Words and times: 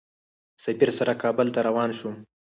سفیر 0.63 0.89
سره 0.97 1.13
کابل 1.23 1.47
ته 1.55 1.59
روان 1.67 1.89
شوم. 1.97 2.15